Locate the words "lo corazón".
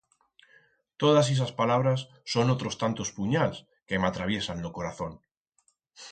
4.65-5.13